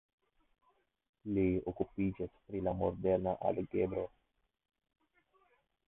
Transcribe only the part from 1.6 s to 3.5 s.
okupiĝis pri la moderna